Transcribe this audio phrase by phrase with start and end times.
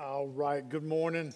[0.00, 1.34] All right, good morning.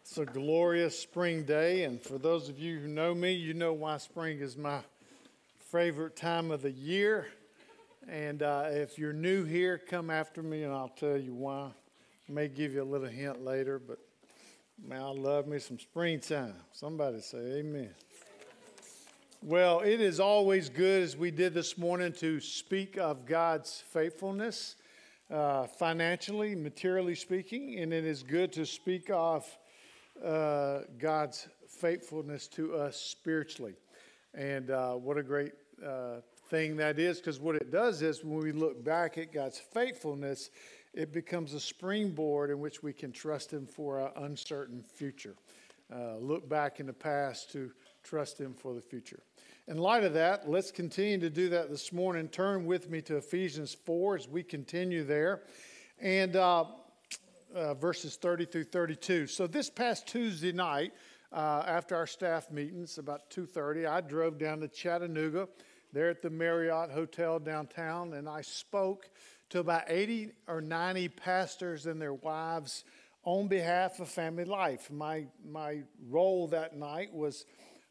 [0.00, 3.72] It's a glorious spring day, and for those of you who know me, you know
[3.72, 4.78] why spring is my
[5.58, 7.26] favorite time of the year.
[8.08, 11.72] And uh, if you're new here, come after me and I'll tell you why.
[12.28, 13.98] I may give you a little hint later, but
[14.80, 16.54] man, I love me some springtime.
[16.70, 17.90] Somebody say amen.
[19.42, 24.76] Well, it is always good, as we did this morning, to speak of God's faithfulness
[25.30, 29.46] uh, financially, materially speaking, and it is good to speak of
[30.24, 33.74] uh, God's faithfulness to us spiritually.
[34.34, 35.52] And uh, what a great
[35.84, 39.58] uh, thing that is, because what it does is when we look back at God's
[39.58, 40.50] faithfulness,
[40.94, 45.34] it becomes a springboard in which we can trust Him for our uncertain future.
[45.92, 47.70] Uh, look back in the past to
[48.02, 49.20] trust Him for the future.
[49.68, 52.28] In light of that, let's continue to do that this morning.
[52.28, 55.42] Turn with me to Ephesians 4 as we continue there.
[55.98, 56.66] And uh,
[57.52, 59.26] uh, verses 30 through 32.
[59.26, 60.92] So this past Tuesday night,
[61.32, 65.48] uh, after our staff meetings, about 2.30, I drove down to Chattanooga,
[65.92, 69.10] there at the Marriott Hotel downtown, and I spoke
[69.50, 72.84] to about 80 or 90 pastors and their wives
[73.24, 74.92] on behalf of family life.
[74.92, 77.46] My, my role that night was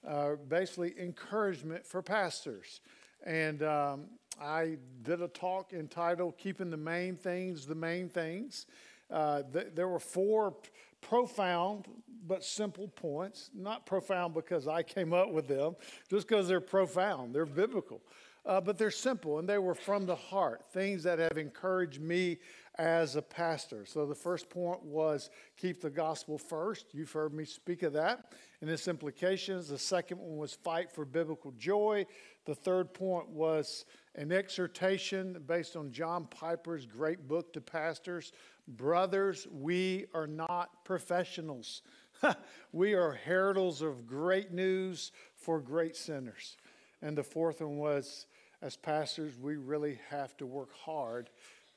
[0.07, 2.81] uh, basically encouragement for pastors.
[3.25, 4.05] And um,
[4.41, 8.67] I did a talk entitled Keeping the Main Things the Main Things.
[9.09, 10.69] Uh, th- there were four p-
[11.01, 11.85] profound
[12.27, 13.49] but simple points.
[13.53, 15.75] Not profound because I came up with them,
[16.09, 18.01] just because they're profound, they're biblical.
[18.45, 22.37] Uh, but they're simple and they were from the heart, things that have encouraged me
[22.77, 23.85] as a pastor.
[23.87, 26.93] So the first point was keep the gospel first.
[26.93, 28.33] You've heard me speak of that
[28.65, 29.67] and its implications.
[29.67, 32.07] The second one was fight for biblical joy.
[32.45, 33.85] The third point was
[34.15, 38.31] an exhortation based on John Piper's great book to pastors.
[38.67, 41.83] Brothers, we are not professionals.
[42.71, 46.57] we are heralds of great news for great sinners.
[47.03, 48.25] And the fourth one was
[48.63, 51.29] as pastors, we really have to work hard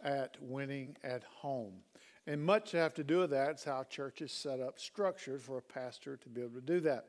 [0.02, 1.74] at winning at home.
[2.28, 3.52] And much have to do with that.
[3.52, 7.06] It's how churches set up structures for a pastor to be able to do that.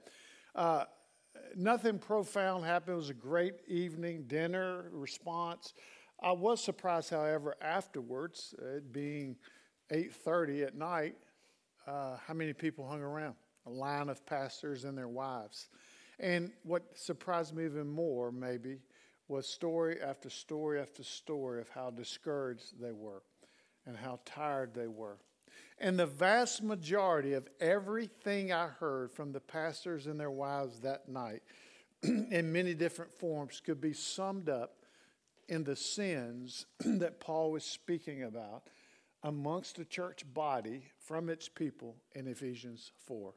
[0.56, 0.86] Uh,
[1.58, 2.94] nothing profound happened.
[2.94, 5.74] It was a great evening dinner response.
[6.24, 9.36] I was surprised, however, afterwards, it being
[9.90, 11.18] 8:30 at night,
[11.86, 13.36] uh, how many people hung around?
[13.66, 15.68] A line of pastors and their wives.
[16.20, 18.80] And what surprised me even more, maybe,
[19.28, 23.22] was story after story after story of how discouraged they were
[23.90, 25.18] and how tired they were.
[25.80, 31.10] And the vast majority of everything I heard from the pastors and their wives that
[31.10, 31.42] night,
[32.04, 34.76] in many different forms, could be summed up
[35.48, 38.64] in the sins that Paul was speaking about
[39.24, 43.34] amongst the church body from its people in Ephesians 4.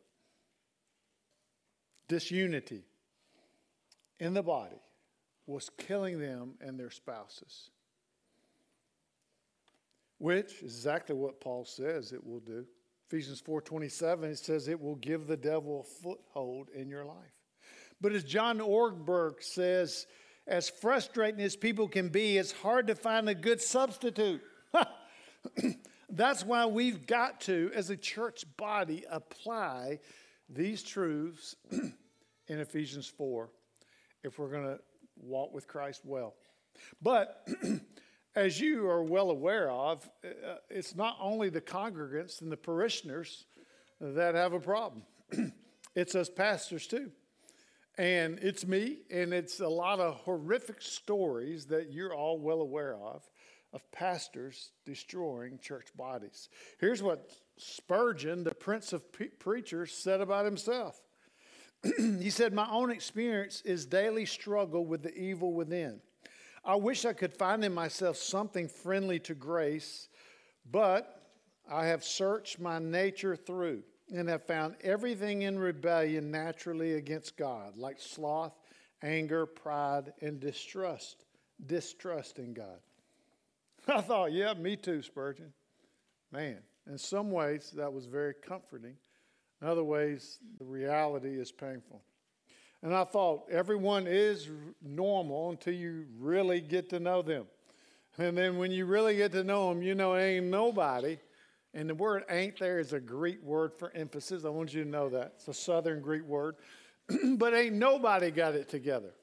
[2.08, 2.84] Disunity
[4.20, 4.82] in the body
[5.46, 7.70] was killing them and their spouses.
[10.22, 12.64] Which is exactly what Paul says it will do.
[13.08, 17.34] Ephesians 4:27 it says it will give the devil a foothold in your life.
[18.00, 20.06] But as John Ortberg says,
[20.46, 24.40] as frustrating as people can be, it's hard to find a good substitute.
[26.08, 29.98] That's why we've got to, as a church body, apply
[30.48, 33.50] these truths in Ephesians 4
[34.22, 34.78] if we're going to
[35.16, 36.34] walk with Christ well.
[37.00, 37.44] But
[38.34, 43.44] as you are well aware of, uh, it's not only the congregants and the parishioners
[44.00, 45.02] that have a problem,
[45.94, 47.10] it's us pastors too.
[47.98, 52.96] And it's me, and it's a lot of horrific stories that you're all well aware
[52.96, 53.28] of
[53.74, 56.50] of pastors destroying church bodies.
[56.78, 61.00] Here's what Spurgeon, the prince of pre- preachers, said about himself
[61.96, 66.00] he said, My own experience is daily struggle with the evil within.
[66.64, 70.08] I wish I could find in myself something friendly to grace,
[70.70, 71.22] but
[71.68, 73.82] I have searched my nature through
[74.14, 78.56] and have found everything in rebellion naturally against God, like sloth,
[79.02, 81.24] anger, pride, and distrust.
[81.66, 82.80] Distrust in God.
[83.88, 85.52] I thought, yeah, me too, Spurgeon.
[86.30, 88.96] Man, in some ways, that was very comforting.
[89.60, 92.02] In other ways, the reality is painful.
[92.82, 94.48] And I thought everyone is
[94.82, 97.46] normal until you really get to know them.
[98.18, 101.18] And then when you really get to know them, you know ain't nobody.
[101.74, 104.44] And the word ain't there is a Greek word for emphasis.
[104.44, 105.34] I want you to know that.
[105.36, 106.56] It's a southern Greek word.
[107.36, 109.14] but ain't nobody got it together.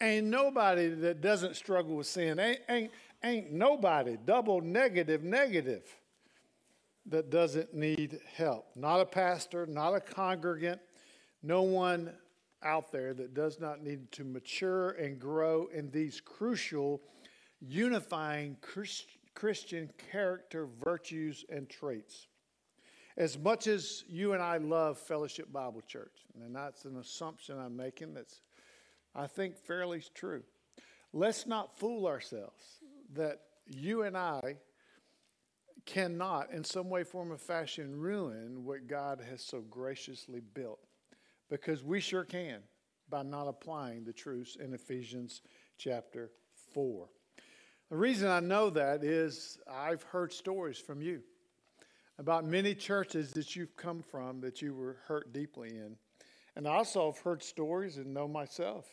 [0.00, 2.38] Ain't nobody that doesn't struggle with sin.
[2.38, 2.90] Ain't, ain't,
[3.24, 4.18] ain't nobody.
[4.24, 5.84] Double negative, negative.
[7.06, 8.66] that doesn't need help.
[8.74, 10.80] Not a pastor, not a congregant,
[11.42, 12.12] no one
[12.66, 17.00] out there that does not need to mature and grow in these crucial,
[17.60, 22.26] unifying Christ- Christian character, virtues, and traits.
[23.16, 27.76] As much as you and I love Fellowship Bible Church, and that's an assumption I'm
[27.76, 28.42] making that's,
[29.14, 30.42] I think, fairly true,
[31.12, 32.82] let's not fool ourselves
[33.14, 34.56] that you and I
[35.86, 40.85] cannot, in some way, form, or fashion, ruin what God has so graciously built.
[41.48, 42.60] Because we sure can
[43.08, 45.42] by not applying the truths in Ephesians
[45.78, 46.30] chapter
[46.74, 47.08] 4.
[47.90, 51.22] The reason I know that is I've heard stories from you
[52.18, 55.96] about many churches that you've come from that you were hurt deeply in.
[56.56, 58.86] And I also have heard stories and know myself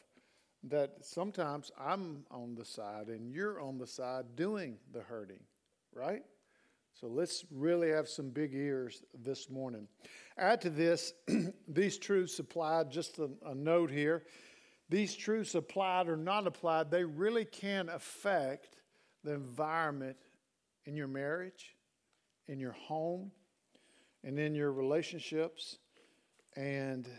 [0.66, 5.40] that sometimes I'm on the side and you're on the side doing the hurting,
[5.94, 6.24] right?
[7.00, 9.88] So let's really have some big ears this morning.
[10.38, 11.14] Add to this,
[11.68, 14.24] these truths applied, just a, a, note here,
[14.90, 18.82] these truths applied or not applied, they really can affect
[19.24, 20.18] the environment
[20.86, 21.76] in your marriage,
[22.48, 23.32] in your home,
[24.24, 25.78] and in your relationships,
[26.56, 27.10] and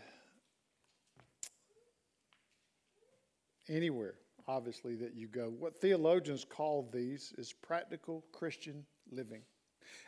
[3.67, 4.15] anywhere,
[4.47, 5.53] obviously, that you go.
[5.59, 9.41] What theologians call these is practical Christian living.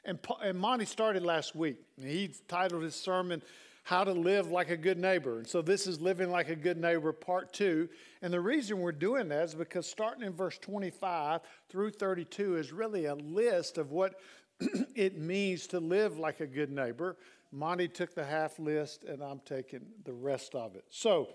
[0.05, 1.77] And, and Monty started last week.
[2.01, 3.41] He titled his sermon,
[3.83, 5.39] How to Live Like a Good Neighbor.
[5.39, 7.89] And so this is Living Like a Good Neighbor, part two.
[8.21, 12.71] And the reason we're doing that is because starting in verse 25 through 32 is
[12.71, 14.15] really a list of what
[14.95, 17.17] it means to live like a good neighbor.
[17.51, 20.83] Monty took the half list, and I'm taking the rest of it.
[20.89, 21.29] So,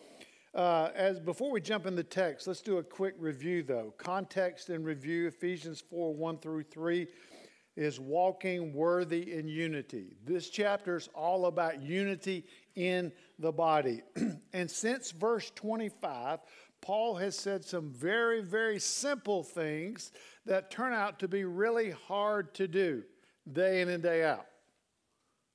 [0.54, 3.94] uh, as before we jump in the text, let's do a quick review though.
[3.96, 7.06] Context and review Ephesians 4 1 through 3
[7.76, 10.16] is walking worthy in unity.
[10.24, 14.02] This chapter is all about unity in the body.
[14.52, 16.40] and since verse 25,
[16.80, 20.12] Paul has said some very, very simple things
[20.44, 23.04] that turn out to be really hard to do
[23.50, 24.46] day in and day out.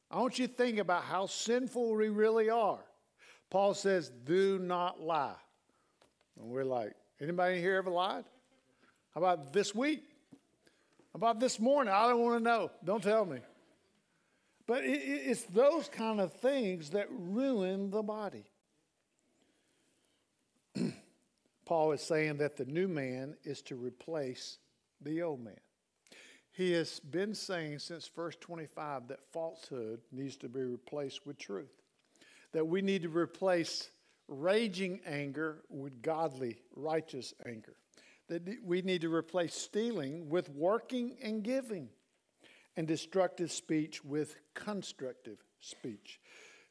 [0.10, 2.80] I want you to think about how sinful we really are.
[3.50, 5.36] Paul says, do not lie.
[6.40, 8.26] And we're like, anybody here ever lied?
[9.14, 10.04] How about this week?
[11.18, 12.70] About this morning, I don't want to know.
[12.86, 13.40] Don't tell me.
[14.68, 18.44] But it, it's those kind of things that ruin the body.
[21.66, 24.60] Paul is saying that the new man is to replace
[25.02, 25.58] the old man.
[26.52, 31.82] He has been saying since verse 25 that falsehood needs to be replaced with truth,
[32.52, 33.90] that we need to replace
[34.28, 37.76] raging anger with godly, righteous anger
[38.28, 41.90] that we need to replace stealing with working and giving,
[42.76, 46.20] and destructive speech with constructive speech.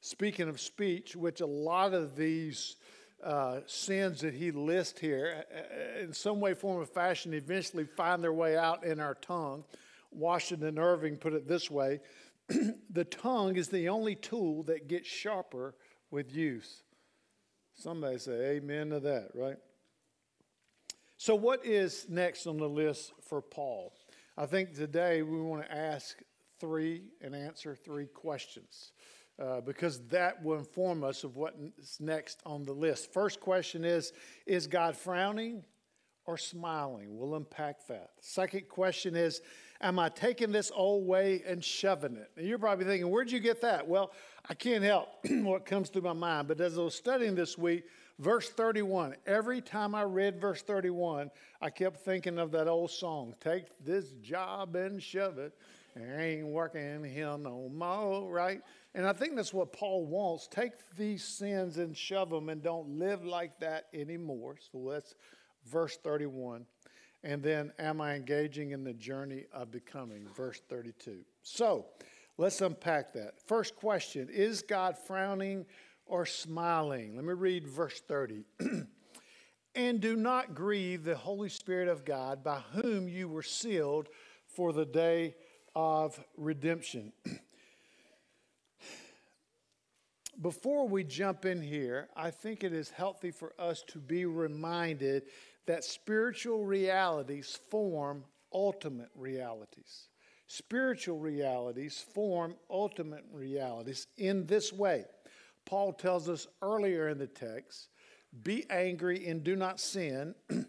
[0.01, 2.77] Speaking of speech, which a lot of these
[3.25, 7.85] uh, sins that he lists here, uh, uh, in some way, form, or fashion, eventually
[7.85, 9.65] find their way out in our tongue.
[10.13, 12.01] Washington Irving put it this way
[12.91, 15.75] the tongue is the only tool that gets sharper
[16.11, 16.83] with use.
[17.75, 19.57] Somebody say amen to that, right?
[21.19, 23.95] So, what is next on the list for Paul?
[24.37, 26.19] I think today we want to ask
[26.61, 28.93] three and answer three questions
[29.43, 33.15] uh, because that will inform us of what's next on the list.
[33.15, 34.13] First question is
[34.45, 35.65] Is God frowning
[36.27, 37.17] or smiling?
[37.17, 38.11] We'll unpack that.
[38.21, 39.41] Second question is
[39.81, 42.31] Am I taking this old way and shoving it?
[42.37, 43.89] And you're probably thinking, Where'd you get that?
[43.89, 44.13] Well,
[44.51, 47.85] I can't help what comes through my mind, but as I was studying this week,
[48.19, 51.31] Verse 31, every time I read verse 31,
[51.61, 55.53] I kept thinking of that old song Take this job and shove it.
[55.99, 58.61] Ain't working here no more, right?
[58.95, 60.47] And I think that's what Paul wants.
[60.47, 64.57] Take these sins and shove them and don't live like that anymore.
[64.73, 65.15] So that's
[65.67, 66.67] verse 31.
[67.23, 70.29] And then, am I engaging in the journey of becoming?
[70.37, 71.19] Verse 32.
[71.43, 71.87] So
[72.39, 73.41] let's unpack that.
[73.47, 75.67] First question Is God frowning
[76.07, 77.17] or smiling.
[77.17, 78.45] Let me read verse 30.
[79.75, 84.09] and do not grieve the Holy Spirit of God, by whom you were sealed
[84.47, 85.35] for the day
[85.75, 87.13] of redemption.
[90.41, 95.25] Before we jump in here, I think it is healthy for us to be reminded
[95.67, 100.09] that spiritual realities form ultimate realities.
[100.47, 105.05] Spiritual realities form ultimate realities in this way.
[105.67, 107.89] Paul tells us earlier in the text
[108.43, 110.35] be angry and do not sin.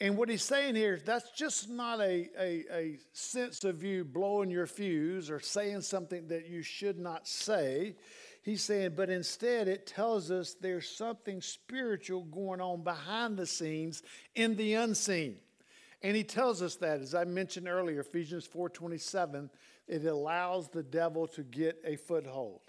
[0.00, 4.50] And what he's saying here, that's just not a, a, a sense of you blowing
[4.50, 7.96] your fuse or saying something that you should not say.
[8.42, 14.02] He's saying, but instead it tells us there's something spiritual going on behind the scenes
[14.34, 15.36] in the unseen.
[16.02, 19.48] And he tells us that, as I mentioned earlier, Ephesians 4:27,
[19.86, 22.60] it allows the devil to get a foothold.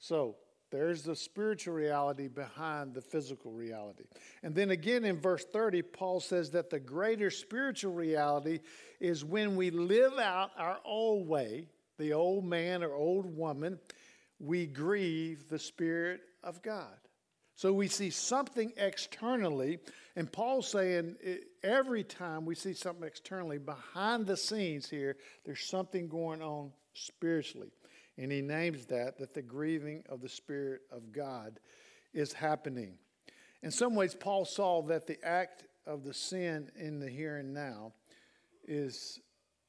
[0.00, 0.36] So
[0.70, 4.04] there's the spiritual reality behind the physical reality.
[4.42, 8.60] And then again in verse 30, Paul says that the greater spiritual reality
[9.00, 11.66] is when we live out our old way,
[11.98, 13.78] the old man or old woman,
[14.38, 16.96] we grieve the Spirit of God.
[17.56, 19.80] So we see something externally,
[20.16, 25.68] and Paul's saying eh, every time we see something externally, behind the scenes here, there's
[25.68, 27.70] something going on spiritually.
[28.18, 31.60] And he names that, that the grieving of the Spirit of God
[32.12, 32.94] is happening.
[33.62, 37.54] In some ways, Paul saw that the act of the sin in the here and
[37.54, 37.92] now
[38.66, 39.20] is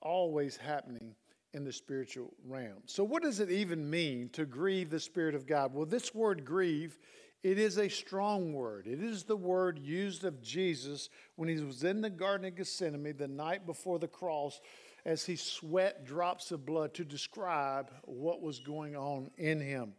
[0.02, 1.16] always happening
[1.54, 2.82] in the spiritual realm.
[2.86, 5.74] So, what does it even mean to grieve the Spirit of God?
[5.74, 6.98] Well, this word grieve,
[7.44, 8.88] it is a strong word.
[8.88, 13.18] It is the word used of Jesus when he was in the Garden of Gethsemane
[13.18, 14.62] the night before the cross
[15.06, 19.94] as he sweat drops of blood to describe what was going on in him.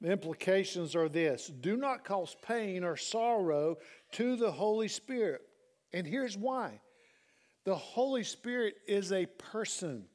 [0.00, 3.76] The implications are this do not cause pain or sorrow
[4.12, 5.42] to the Holy Spirit.
[5.92, 6.80] And here's why
[7.64, 10.06] the Holy Spirit is a person.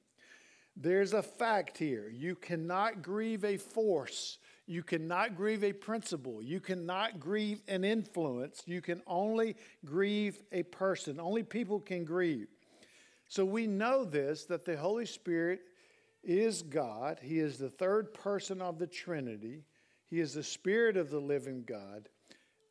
[0.76, 2.10] There's a fact here.
[2.10, 4.38] You cannot grieve a force.
[4.68, 6.44] You cannot grieve a principle.
[6.44, 8.62] You cannot grieve an influence.
[8.66, 9.56] You can only
[9.86, 11.20] grieve a person.
[11.20, 12.48] Only people can grieve.
[13.28, 15.62] So we know this that the Holy Spirit
[16.24, 17.20] is God.
[17.22, 19.64] He is the third person of the Trinity.
[20.06, 22.10] He is the Spirit of the living God.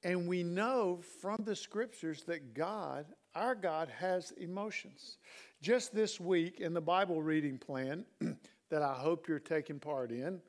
[0.02, 5.18] And we know from the scriptures that God, our God, has emotions.
[5.62, 8.04] Just this week in the Bible reading plan
[8.70, 10.40] that I hope you're taking part in,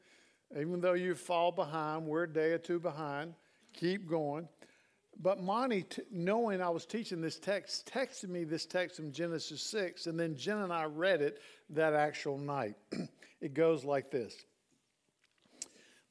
[0.57, 3.33] even though you fall behind, we're a day or two behind,
[3.73, 4.47] keep going.
[5.19, 9.62] But Monty, t- knowing I was teaching this text, texted me this text from Genesis
[9.63, 12.75] 6, and then Jen and I read it that actual night.
[13.41, 14.36] it goes like this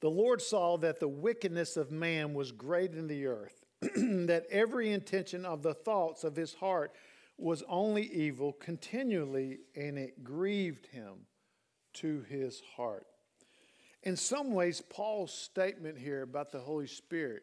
[0.01, 4.93] The Lord saw that the wickedness of man was great in the earth, that every
[4.93, 6.93] intention of the thoughts of his heart
[7.39, 11.27] was only evil continually, and it grieved him
[11.93, 13.07] to his heart.
[14.03, 17.43] In some ways, Paul's statement here about the Holy Spirit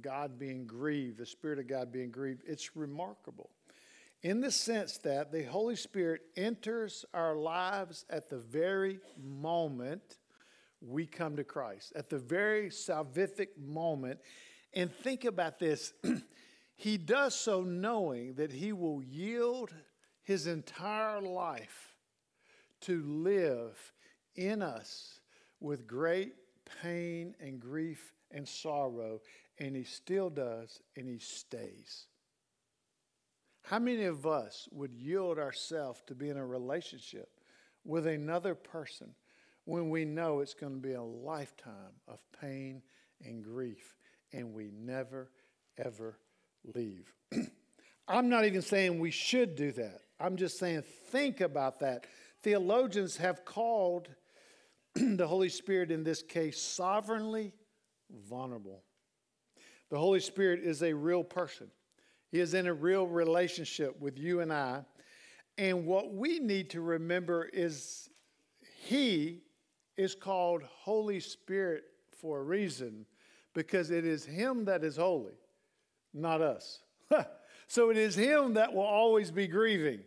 [0.00, 3.50] God being grieved, the Spirit of God being grieved, it's remarkable.
[4.22, 10.18] In the sense that the Holy Spirit enters our lives at the very moment
[10.80, 14.20] we come to Christ, at the very salvific moment.
[14.74, 15.92] And think about this.
[16.80, 19.74] He does so knowing that He will yield
[20.22, 21.96] His entire life
[22.82, 23.92] to live
[24.36, 25.18] in us
[25.58, 26.34] with great
[26.80, 29.20] pain and grief and sorrow
[29.60, 32.06] and he still does, and he stays.
[33.62, 37.28] How many of us would yield ourselves to be in a relationship
[37.84, 39.14] with another person
[39.64, 42.82] when we know it's going to be a lifetime of pain
[43.22, 43.96] and grief
[44.32, 45.30] and we never,
[45.76, 46.18] ever
[46.64, 47.12] leave?
[48.08, 50.00] I'm not even saying we should do that.
[50.18, 52.06] I'm just saying think about that.
[52.42, 54.08] Theologians have called
[54.94, 57.52] the Holy Spirit in this case sovereignly
[58.10, 58.82] vulnerable.
[59.90, 61.68] The Holy Spirit is a real person,
[62.30, 64.84] He is in a real relationship with you and I.
[65.56, 68.08] And what we need to remember is
[68.84, 69.42] He
[69.96, 71.84] is called Holy Spirit
[72.20, 73.06] for a reason
[73.54, 75.34] because it is Him that is holy,
[76.14, 76.80] not us.
[77.66, 80.00] so it is Him that will always be grieving.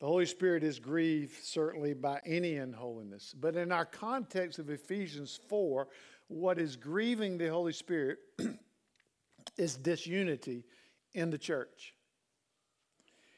[0.00, 3.34] The Holy Spirit is grieved certainly by any unholiness.
[3.38, 5.88] But in our context of Ephesians 4,
[6.30, 8.18] what is grieving the Holy Spirit
[9.56, 10.64] is disunity
[11.12, 11.92] in the church.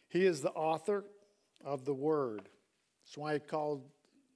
[0.09, 1.05] He is the author
[1.65, 2.43] of the word.
[3.05, 3.83] That's why he called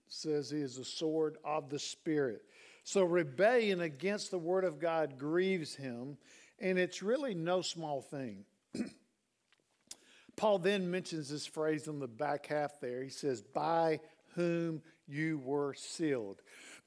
[0.08, 2.42] says he is the sword of the spirit.
[2.82, 6.16] So rebellion against the word of God grieves him,
[6.58, 8.44] and it's really no small thing.
[10.36, 13.02] Paul then mentions this phrase in the back half there.
[13.02, 14.00] He says, By
[14.34, 16.40] whom you were sealed.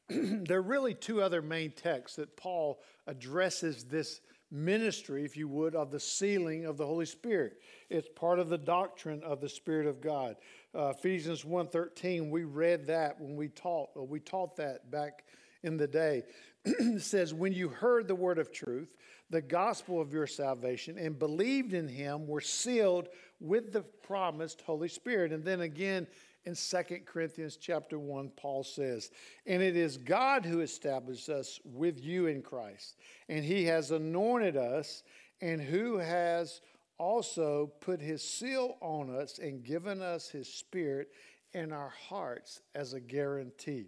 [0.45, 5.75] there are really two other main texts that Paul addresses this ministry, if you would,
[5.75, 7.61] of the sealing of the Holy Spirit.
[7.89, 10.37] It's part of the doctrine of the Spirit of God.
[10.73, 15.25] Uh, Ephesians 1.13, we read that when we taught, we taught that back
[15.63, 16.23] in the day.
[16.65, 18.95] it says, When you heard the word of truth,
[19.29, 24.87] the gospel of your salvation, and believed in him, were sealed with the promised Holy
[24.87, 25.31] Spirit.
[25.31, 26.07] And then again
[26.45, 29.11] in 2 Corinthians chapter 1, Paul says,
[29.45, 32.95] And it is God who established us with you in Christ,
[33.27, 35.03] and he has anointed us,
[35.41, 36.61] and who has
[36.97, 41.09] also put his seal on us and given us his spirit
[41.53, 43.87] in our hearts as a guarantee.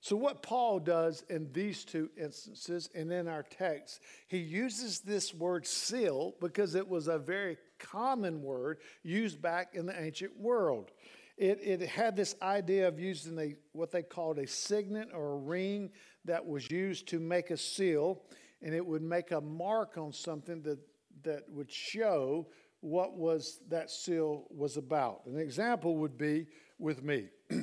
[0.00, 5.34] So, what Paul does in these two instances and in our text, he uses this
[5.34, 10.92] word seal because it was a very common word used back in the ancient world.
[11.38, 15.36] It, it had this idea of using a, what they called a signet or a
[15.36, 15.90] ring
[16.24, 18.22] that was used to make a seal,
[18.60, 20.80] and it would make a mark on something that,
[21.22, 22.48] that would show
[22.80, 25.22] what was that seal was about.
[25.26, 26.46] An example would be
[26.80, 27.28] with me.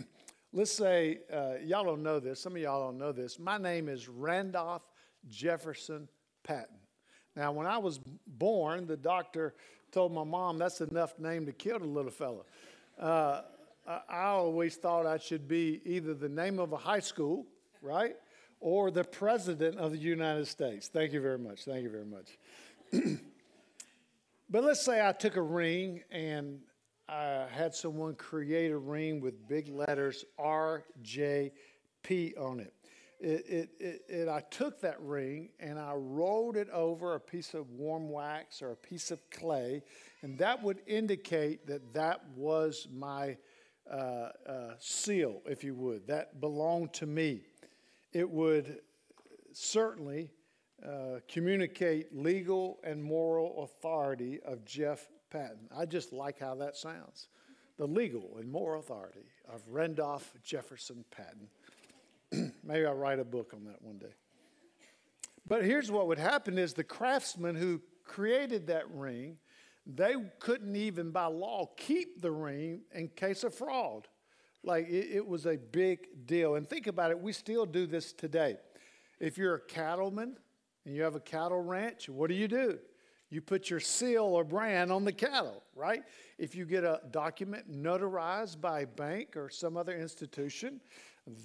[0.53, 3.39] Let's say, uh, y'all don't know this, some of y'all don't know this.
[3.39, 4.87] My name is Randolph
[5.27, 6.07] Jefferson
[6.45, 6.77] Patton.
[7.35, 9.53] Now, when I was born, the doctor
[9.91, 12.43] told my mom that's enough name to kill the little fella.
[12.97, 13.41] Uh,
[13.87, 17.45] I always thought I should be either the name of a high school,
[17.83, 18.15] right,
[18.59, 20.87] or the president of the United States.
[20.87, 21.65] Thank you very much.
[21.65, 22.39] Thank you very much.
[24.49, 26.61] but let's say I took a ring and
[27.07, 31.51] I had someone create a ring with big letters RJP
[32.39, 32.73] on it.
[33.19, 37.53] It, it, it, it, I took that ring and I rolled it over a piece
[37.53, 39.83] of warm wax or a piece of clay,
[40.21, 43.37] and that would indicate that that was my
[43.91, 47.41] uh, uh, seal, if you would, that belonged to me.
[48.13, 48.79] It would
[49.53, 50.31] certainly
[50.85, 55.69] uh, communicate legal and moral authority of Jeff Patton.
[55.75, 57.27] I just like how that sounds.
[57.77, 62.53] The legal and moral authority of Randolph Jefferson Patton.
[62.63, 64.13] Maybe I'll write a book on that one day.
[65.47, 69.37] But here's what would happen is the craftsman who created that ring
[69.85, 74.07] they couldn't even by law keep the ring in case of fraud.
[74.63, 76.55] Like it, it, was a big deal.
[76.55, 78.57] And think about it, we still do this today.
[79.19, 80.37] If you're a cattleman
[80.85, 82.79] and you have a cattle ranch, what do you do?
[83.29, 86.03] You put your seal or brand on the cattle, right?
[86.37, 90.79] If you get a document notarized by a bank or some other institution,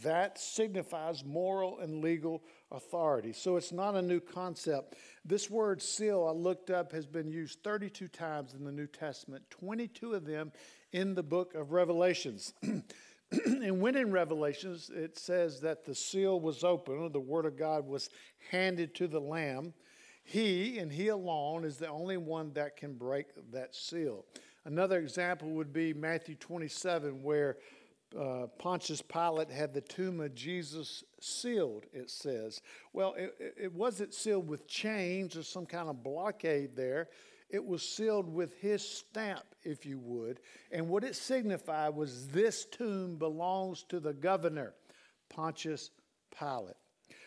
[0.02, 3.32] that signifies moral and legal authority.
[3.32, 4.96] So it's not a new concept.
[5.24, 9.44] This word seal, I looked up, has been used 32 times in the New Testament,
[9.50, 10.52] 22 of them
[10.92, 12.52] in the book of Revelations.
[12.62, 17.56] and when in Revelations, it says that the seal was open, or the word of
[17.56, 18.10] God was
[18.50, 19.72] handed to the Lamb.
[20.22, 24.26] He and he alone is the only one that can break that seal.
[24.64, 27.56] Another example would be Matthew 27, where
[28.18, 32.60] uh, Pontius Pilate had the tomb of Jesus sealed, it says.
[32.92, 37.08] Well, it, it wasn't sealed with chains or some kind of blockade there.
[37.48, 40.40] It was sealed with his stamp, if you would.
[40.70, 44.74] And what it signified was this tomb belongs to the governor,
[45.28, 45.90] Pontius
[46.36, 46.76] Pilate.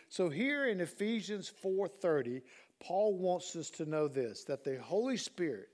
[0.08, 2.42] So here in Ephesians 4:30,
[2.78, 5.68] Paul wants us to know this that the Holy Spirit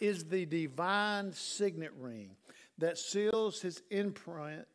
[0.00, 2.36] is the divine signet ring
[2.78, 4.66] that seals his imprint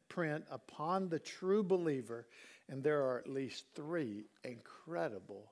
[0.52, 2.28] upon the true believer.
[2.70, 5.52] And there are at least three incredible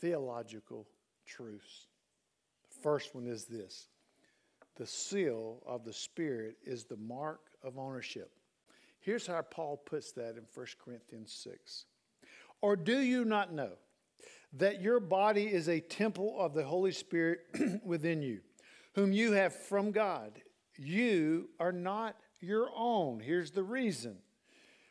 [0.00, 0.86] theological
[1.26, 1.86] truths.
[2.70, 3.88] The first one is this
[4.76, 8.30] the seal of the Spirit is the mark of ownership.
[9.00, 11.84] Here's how Paul puts that in 1 Corinthians 6.
[12.60, 13.72] Or do you not know
[14.54, 17.40] that your body is a temple of the Holy Spirit
[17.84, 18.40] within you,
[18.94, 20.40] whom you have from God?
[20.78, 23.20] You are not your own.
[23.20, 24.16] Here's the reason.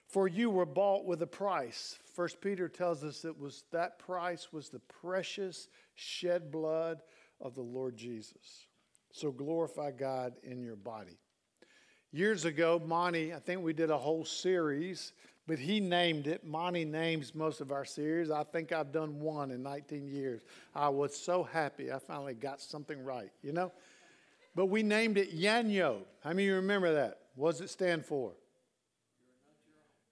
[0.07, 1.97] For you were bought with a price.
[2.13, 7.01] First Peter tells us it was that price was the precious shed blood
[7.41, 8.67] of the Lord Jesus.
[9.11, 11.17] So glorify God in your body.
[12.11, 15.11] Years ago, Monty, I think we did a whole series,
[15.45, 16.45] but he named it.
[16.45, 18.31] Monty names most of our series.
[18.31, 20.41] I think I've done one in 19 years.
[20.73, 23.73] I was so happy I finally got something right, you know?
[24.57, 25.99] But we named it Yanyo.
[26.23, 27.19] How many of you remember that?
[27.35, 28.31] What does it stand for?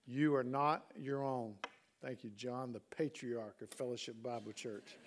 [0.06, 1.56] You are not your own.
[2.00, 4.98] Thank you, John, the patriarch of Fellowship Bible Church.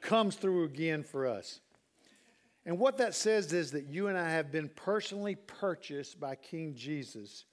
[0.00, 1.60] Comes through again for us.
[2.64, 6.74] And what that says is that you and I have been personally purchased by King
[6.74, 7.44] Jesus.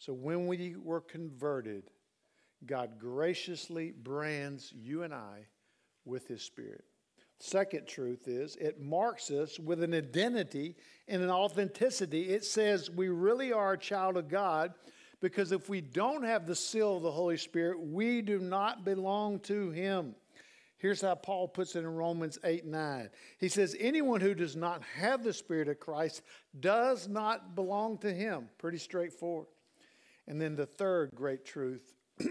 [0.00, 1.84] So when we were converted,
[2.66, 5.46] God graciously brands you and I
[6.04, 6.84] with his spirit.
[7.38, 10.76] Second truth is it marks us with an identity
[11.08, 12.30] and an authenticity.
[12.30, 14.74] It says we really are a child of God
[15.20, 19.40] because if we don't have the seal of the Holy Spirit, we do not belong
[19.40, 20.14] to Him.
[20.76, 23.08] Here's how Paul puts it in Romans 8 9.
[23.38, 26.22] He says, Anyone who does not have the Spirit of Christ
[26.60, 28.50] does not belong to Him.
[28.58, 29.46] Pretty straightforward.
[30.26, 31.94] And then the third great truth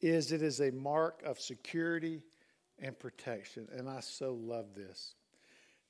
[0.00, 2.22] is it is a mark of security
[2.78, 3.68] and protection.
[3.72, 5.14] And I so love this.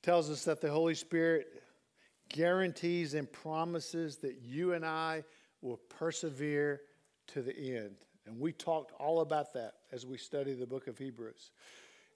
[0.02, 1.62] It tells us that the Holy Spirit
[2.28, 5.24] guarantees and promises that you and I
[5.62, 6.82] will persevere
[7.28, 7.96] to the end.
[8.26, 11.50] And we talked all about that as we study the book of Hebrews.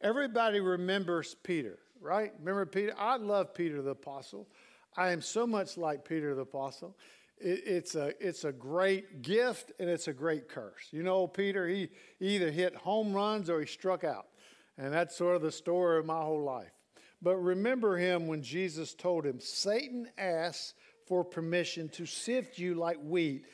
[0.01, 2.33] Everybody remembers Peter, right?
[2.39, 2.95] Remember Peter?
[2.99, 4.49] I love Peter the Apostle.
[4.97, 6.97] I am so much like Peter the Apostle.
[7.39, 10.89] It, it's, a, it's a great gift and it's a great curse.
[10.91, 14.27] You know, Peter, he, he either hit home runs or he struck out.
[14.81, 16.73] And that's sort of the story of my whole life.
[17.21, 20.73] But remember him when Jesus told him, Satan asks
[21.07, 23.45] for permission to sift you like wheat.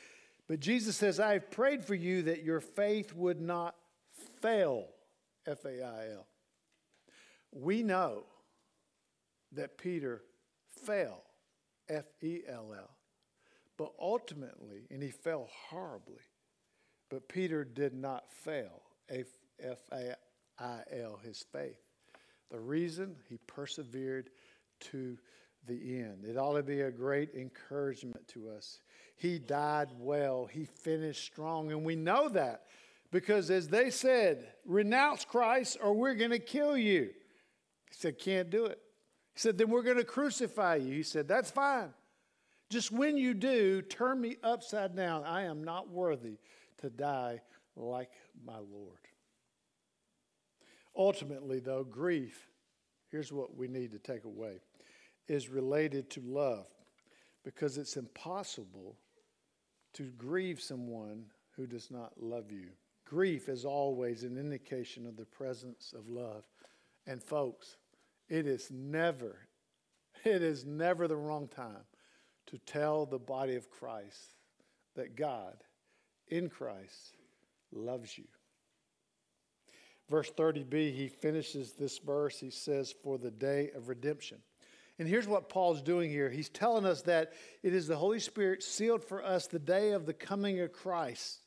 [0.47, 3.75] But Jesus says, I have prayed for you that your faith would not
[4.41, 4.85] fail.
[5.45, 6.27] F A I L.
[7.51, 8.23] We know
[9.51, 10.21] that Peter
[10.85, 11.23] fell.
[11.89, 12.89] F E L L.
[13.77, 16.23] But ultimately, and he fell horribly,
[17.09, 18.81] but Peter did not fail.
[19.09, 19.27] F
[19.91, 20.15] A
[20.59, 21.81] I L, his faith.
[22.49, 24.29] The reason he persevered
[24.91, 25.17] to
[25.67, 26.23] the end.
[26.25, 28.79] It ought to be a great encouragement to us.
[29.17, 32.63] He died well, he finished strong, and we know that
[33.11, 37.09] because as they said, renounce Christ or we're going to kill you.
[37.89, 38.79] He said, can't do it.
[39.33, 40.93] He said, then we're going to crucify you.
[40.93, 41.89] He said, that's fine.
[42.69, 45.23] Just when you do, turn me upside down.
[45.23, 46.37] I am not worthy
[46.79, 47.41] to die
[47.75, 48.11] like
[48.45, 48.99] my Lord.
[50.97, 52.47] Ultimately, though, grief,
[53.11, 54.59] here's what we need to take away,
[55.27, 56.65] is related to love
[57.43, 58.97] because it's impossible
[59.93, 62.69] to grieve someone who does not love you.
[63.05, 66.43] Grief is always an indication of the presence of love.
[67.05, 67.77] And folks,
[68.27, 69.47] it is never,
[70.25, 71.85] it is never the wrong time
[72.47, 74.33] to tell the body of Christ
[74.95, 75.55] that God
[76.27, 77.15] in Christ
[77.71, 78.25] loves you.
[80.09, 82.39] Verse 30b, he finishes this verse.
[82.39, 84.37] He says, For the day of redemption.
[84.99, 86.29] And here's what Paul's doing here.
[86.29, 90.05] He's telling us that it is the Holy Spirit sealed for us the day of
[90.05, 91.39] the coming of Christ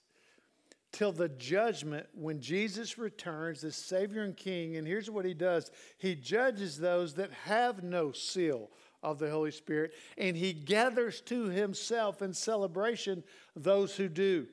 [0.92, 4.76] till the judgment when Jesus returns as Savior and King.
[4.76, 8.70] And here's what he does He judges those that have no seal
[9.02, 13.24] of the Holy Spirit, and he gathers to himself in celebration
[13.56, 14.46] those who do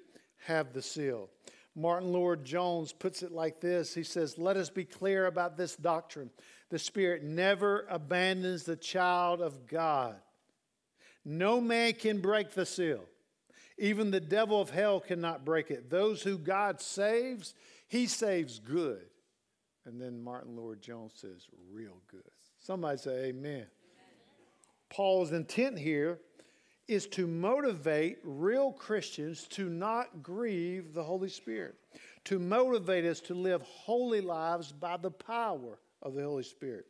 [0.45, 1.29] have the seal.
[1.77, 6.31] Martyn Lloyd-Jones puts it like this He says, Let us be clear about this doctrine.
[6.69, 10.15] The Spirit never abandons the child of God.
[11.23, 13.03] No man can break the seal.
[13.77, 15.89] Even the devil of hell cannot break it.
[15.89, 17.53] Those who God saves,
[17.87, 19.05] he saves good.
[19.85, 22.23] And then Martyn Lloyd-Jones says, real good.
[22.59, 23.51] Somebody say, Amen.
[23.51, 23.67] amen.
[24.89, 26.19] Paul's intent here
[26.87, 31.75] is to motivate real Christians to not grieve the Holy Spirit,
[32.25, 36.85] to motivate us to live holy lives by the power of the Holy Spirit.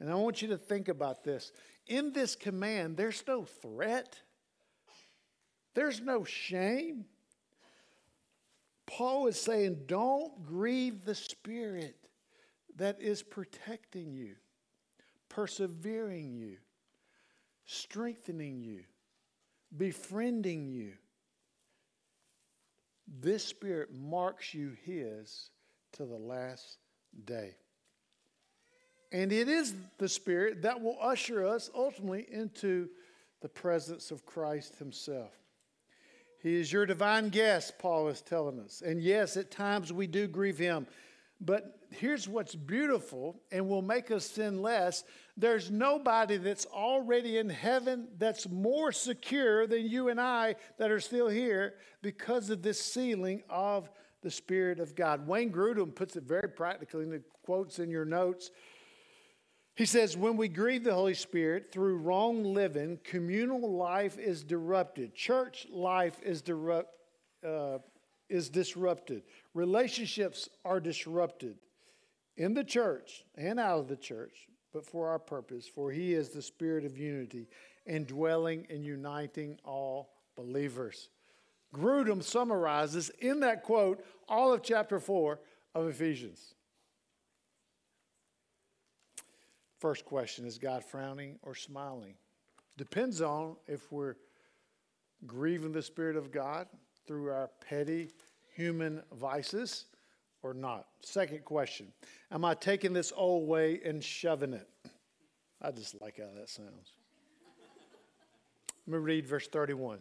[0.00, 1.52] And I want you to think about this.
[1.86, 4.18] In this command, there's no threat,
[5.74, 7.04] there's no shame.
[8.86, 11.96] Paul is saying, don't grieve the Spirit
[12.76, 14.36] that is protecting you,
[15.28, 16.58] persevering you,
[17.66, 18.84] strengthening you
[19.76, 20.92] befriending you.
[23.20, 25.50] This Spirit marks you His
[25.92, 26.78] to the last
[27.24, 27.56] day.
[29.12, 32.88] And it is the Spirit that will usher us ultimately into
[33.42, 35.32] the presence of Christ Himself.
[36.42, 38.82] He is your divine guest, Paul is telling us.
[38.84, 40.86] And yes, at times we do grieve Him.
[41.40, 45.04] But here's what's beautiful and will make us sin less
[45.36, 51.00] there's nobody that's already in heaven that's more secure than you and I that are
[51.00, 53.90] still here because of this sealing of
[54.22, 55.26] the Spirit of God.
[55.26, 58.50] Wayne Grudem puts it very practically in the quotes in your notes.
[59.74, 65.16] He says, When we grieve the Holy Spirit through wrong living, communal life is disrupted,
[65.16, 66.44] church life is,
[67.44, 67.78] uh,
[68.28, 71.56] is disrupted, relationships are disrupted
[72.36, 76.30] in the church and out of the church but for our purpose, for he is
[76.30, 77.46] the spirit of unity,
[77.86, 81.10] indwelling and uniting all believers.
[81.72, 85.38] Grudem summarizes in that quote all of chapter 4
[85.76, 86.54] of Ephesians.
[89.78, 92.14] First question is God frowning or smiling?
[92.76, 94.16] Depends on if we're
[95.24, 96.66] grieving the Spirit of God
[97.06, 98.10] through our petty
[98.56, 99.86] human vices
[100.44, 100.86] or not?
[101.00, 101.92] Second question
[102.30, 104.68] Am I taking this old way and shoving it?
[105.60, 106.92] I just like how that sounds.
[108.86, 109.98] Let me read verse 31.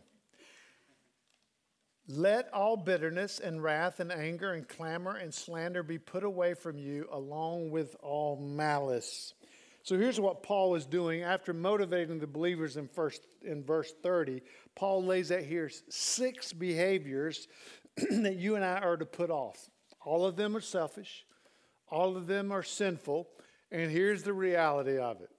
[2.10, 6.78] Let all bitterness and wrath and anger and clamor and slander be put away from
[6.78, 9.34] you, along with all malice.
[9.84, 14.42] So here's what Paul is doing after motivating the believers in, first, in verse 30.
[14.76, 17.48] Paul lays out here six behaviors
[17.96, 19.70] that you and I are to put off.
[20.06, 21.26] All of them are selfish,
[21.90, 23.28] all of them are sinful,
[23.72, 25.30] and here's the reality of it.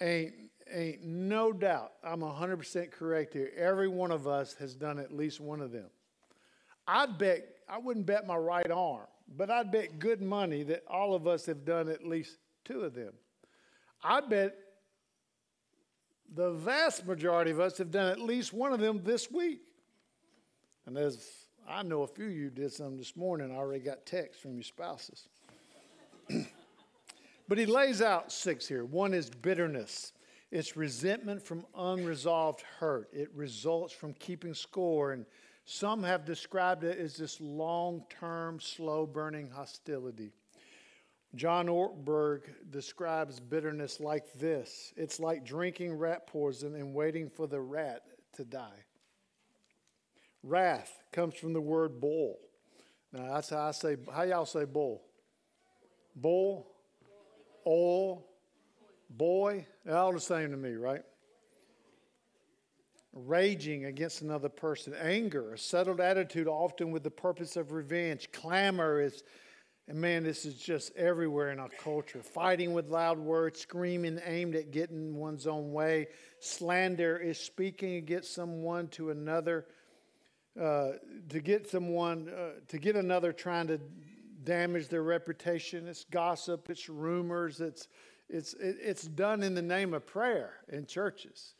[0.00, 0.34] Ain't,
[0.70, 3.50] ain't no doubt, I'm 100% correct here.
[3.56, 5.86] Every one of us has done at least one of them.
[6.86, 9.06] I'd bet, I wouldn't bet my right arm,
[9.36, 12.94] but I'd bet good money that all of us have done at least two of
[12.94, 13.12] them.
[14.02, 14.56] I bet
[16.34, 19.60] the vast majority of us have done at least one of them this week.
[20.84, 24.06] And as I know a few of you did some this morning, I already got
[24.06, 25.28] texts from your spouses.
[27.48, 28.84] but he lays out six here.
[28.84, 30.12] One is bitterness.
[30.52, 33.08] It's resentment from unresolved hurt.
[33.12, 35.26] It results from keeping score, and
[35.64, 40.30] some have described it as this long term, slow burning hostility.
[41.34, 47.60] John Ortberg describes bitterness like this it's like drinking rat poison and waiting for the
[47.60, 48.02] rat
[48.34, 48.85] to die.
[50.46, 52.38] Wrath comes from the word bull.
[53.12, 55.02] Now, that's how I say, how y'all say bull?
[56.14, 56.66] Bull,
[57.66, 58.24] oil,
[59.10, 61.02] boy, all the same to me, right?
[63.12, 64.94] Raging against another person.
[64.94, 68.30] Anger, a settled attitude, often with the purpose of revenge.
[68.32, 69.24] Clamor is
[69.88, 72.20] and man, this is just everywhere in our culture.
[72.20, 76.08] Fighting with loud words, screaming aimed at getting one's own way.
[76.40, 79.66] Slander is speaking against someone to another,
[80.60, 80.92] uh,
[81.28, 83.80] to get someone, uh, to get another trying to
[84.44, 85.86] damage their reputation.
[85.86, 87.88] It's gossip, it's rumors, it's,
[88.28, 91.54] it's, it's done in the name of prayer in churches.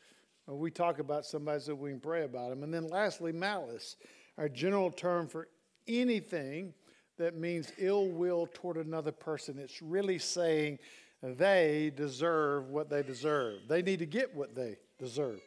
[0.47, 2.63] We talk about somebody so we can pray about them.
[2.63, 3.97] And then lastly, malice,
[4.37, 5.49] our general term for
[5.87, 6.73] anything
[7.17, 9.59] that means ill will toward another person.
[9.59, 10.79] It's really saying
[11.21, 13.61] they deserve what they deserve.
[13.67, 15.41] They need to get what they deserve.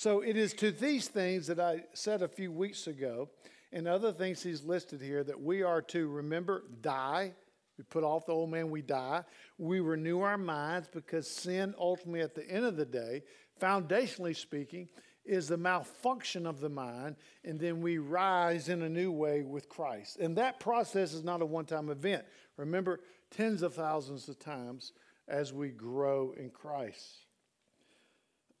[0.00, 3.28] So it is to these things that I said a few weeks ago,
[3.70, 7.34] and other things he's listed here, that we are to remember, die.
[7.76, 9.24] We put off the old man, we die.
[9.58, 13.24] We renew our minds because sin, ultimately, at the end of the day,
[13.60, 14.88] foundationally speaking,
[15.26, 19.68] is the malfunction of the mind, and then we rise in a new way with
[19.68, 20.16] Christ.
[20.16, 22.24] And that process is not a one time event.
[22.56, 24.94] Remember, tens of thousands of times
[25.28, 27.26] as we grow in Christ.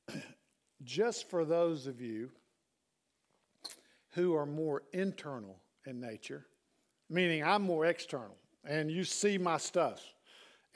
[0.84, 2.30] Just for those of you
[4.14, 6.46] who are more internal in nature,
[7.08, 10.02] meaning I'm more external, and you see my stuff.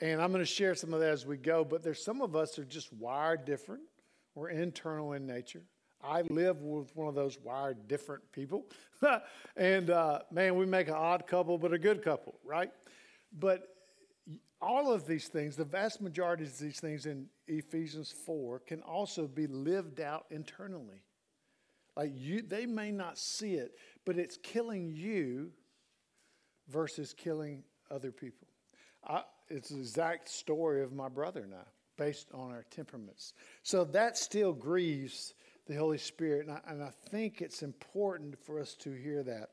[0.01, 2.35] And I'm going to share some of that as we go, but there's some of
[2.35, 3.81] us are just wired different.
[4.35, 5.63] We're internal in nature.
[6.03, 8.65] I live with one of those wired different people.
[9.55, 12.69] and uh, man, we make an odd couple, but a good couple, right?
[13.39, 13.69] But
[14.61, 19.27] all of these things, the vast majority of these things in Ephesians 4 can also
[19.27, 21.03] be lived out internally.
[21.95, 25.51] Like you, they may not see it, but it's killing you
[26.67, 28.47] versus killing other people.
[29.07, 31.63] I, it's the exact story of my brother and I,
[31.97, 33.33] based on our temperaments.
[33.63, 35.33] So that still grieves
[35.67, 36.47] the Holy Spirit.
[36.47, 39.51] And I, and I think it's important for us to hear that,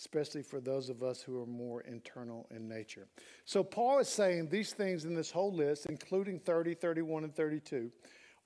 [0.00, 3.06] especially for those of us who are more internal in nature.
[3.44, 7.92] So Paul is saying these things in this whole list, including 30, 31, and 32,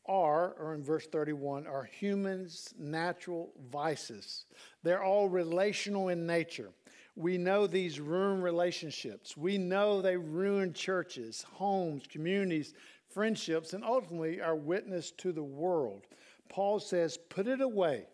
[0.06, 4.46] are, or in verse 31, are humans' natural vices.
[4.82, 6.70] They're all relational in nature.
[7.14, 9.36] We know these ruin relationships.
[9.36, 12.74] We know they ruin churches, homes, communities,
[13.08, 16.02] friendships, and ultimately our witness to the world.
[16.48, 18.08] Paul says, put it away.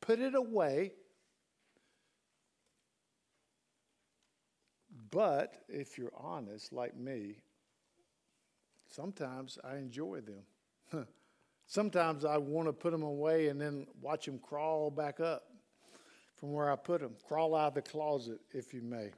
[0.00, 0.94] Put it away.
[5.10, 7.36] But if you're honest, like me,
[8.88, 11.06] sometimes I enjoy them.
[11.66, 15.44] sometimes I want to put them away and then watch them crawl back up
[16.36, 19.10] from where I put them, crawl out of the closet, if you may.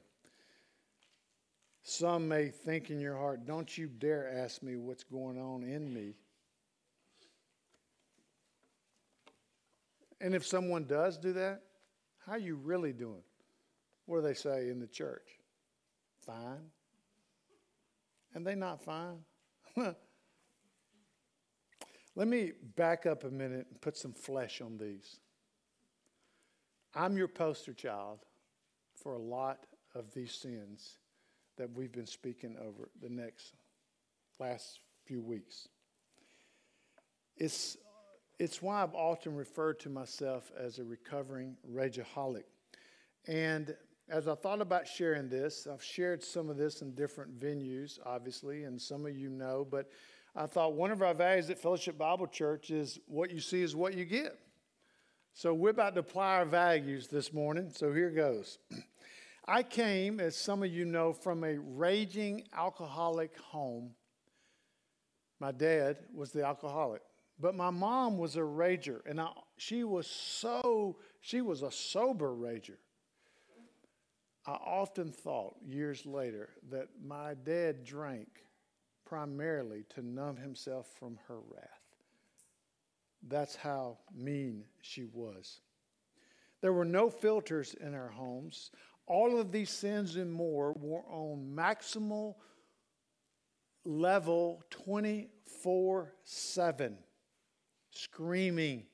[1.85, 5.93] Some may think in your heart, don't you dare ask me what's going on in
[5.93, 6.15] me.
[10.21, 11.63] And if someone does do that,
[12.25, 13.23] how are you really doing?
[14.07, 15.42] What do they say in the church?
[16.27, 16.71] Fine.
[18.35, 19.19] And they not fine.
[22.15, 25.19] Let me back up a minute and put some flesh on these.
[26.95, 28.21] I'm your poster child
[28.95, 30.99] for a lot of these sins
[31.57, 33.55] that we've been speaking over the next
[34.39, 35.69] last few weeks.
[37.37, 37.79] It's,
[38.39, 42.45] it's why I've often referred to myself as a recovering rageaholic.
[43.27, 43.75] And
[44.13, 48.65] as I thought about sharing this, I've shared some of this in different venues, obviously,
[48.65, 49.89] and some of you know, but
[50.37, 53.75] I thought one of our values at Fellowship Bible Church is what you see is
[53.75, 54.39] what you get.
[55.33, 57.71] So we're about to apply our values this morning.
[57.75, 58.59] So here goes.
[59.49, 63.93] I came, as some of you know, from a raging alcoholic home.
[65.41, 67.01] My dad was the alcoholic,
[67.41, 72.29] but my mom was a rager, and I, she was so, she was a sober
[72.29, 72.77] rager.
[74.47, 78.29] I often thought years later that my dad drank
[79.05, 81.83] primarily to numb himself from her wrath.
[83.29, 85.61] That's how mean she was.
[86.61, 88.71] There were no filters in our homes.
[89.07, 92.37] All of these sins and more were on maximal
[93.85, 96.99] level 24 7,
[97.91, 98.87] screaming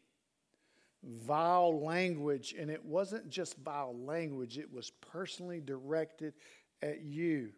[1.08, 6.34] vile language, and it wasn't just vile language, it was personally directed
[6.82, 7.50] at you.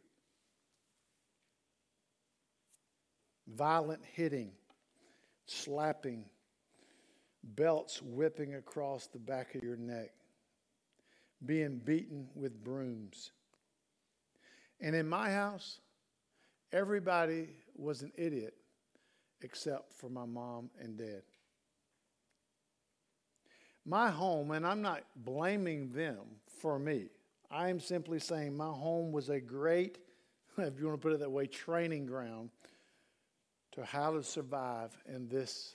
[3.49, 4.53] Violent hitting,
[5.47, 6.25] slapping,
[7.43, 10.11] belts whipping across the back of your neck,
[11.45, 13.33] being beaten with brooms.
[14.81, 15.81] And in my house,
[16.73, 18.55] everybody was an idiot
[19.43, 21.23] except for my mom and dad
[23.91, 26.21] my home, and I'm not blaming them
[26.61, 27.09] for me.
[27.51, 29.99] I'm simply saying my home was a great,
[30.59, 32.51] if you want to put it that way, training ground
[33.73, 35.75] to how to survive in this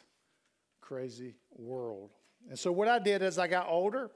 [0.80, 2.12] crazy world.
[2.50, 4.10] And so, what I did as I got older,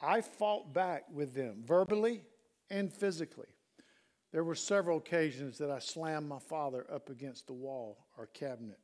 [0.00, 2.22] I fought back with them verbally
[2.70, 3.46] and physically.
[4.32, 8.80] There were several occasions that I slammed my father up against the wall or cabinet.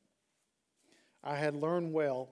[1.24, 2.29] I had learned well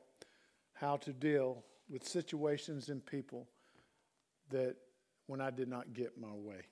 [0.75, 3.47] how to deal with situations and people
[4.51, 4.77] that
[5.27, 6.67] when I did not get my way.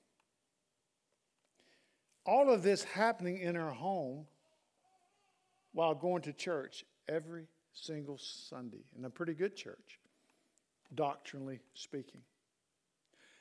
[2.27, 4.27] All of this happening in our home
[5.72, 9.98] while going to church every single Sunday, in a pretty good church,
[10.94, 12.22] doctrinally speaking.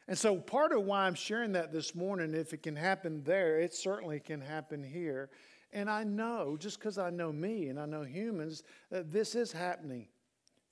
[0.08, 3.60] And so, part of why I'm sharing that this morning, if it can happen there,
[3.60, 5.30] it certainly can happen here.
[5.72, 9.52] And I know, just because I know me and I know humans, that this is
[9.52, 10.08] happening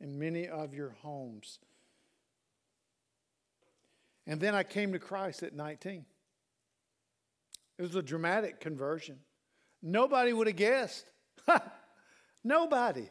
[0.02, 1.60] in many of your homes.
[4.28, 6.06] And then I came to Christ at 19.
[7.78, 9.20] It was a dramatic conversion.
[9.82, 11.06] Nobody would have guessed.
[12.44, 13.10] Nobody.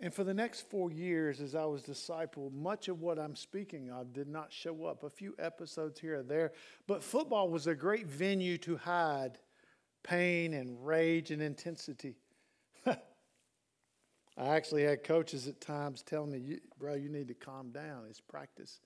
[0.00, 3.90] And for the next four years, as I was discipled, much of what I'm speaking
[3.90, 5.04] of did not show up.
[5.04, 6.52] A few episodes here or there.
[6.88, 9.38] But football was a great venue to hide
[10.02, 12.16] pain and rage and intensity.
[14.36, 18.04] I actually had coaches at times telling me, bro, you need to calm down.
[18.08, 18.80] It's practice.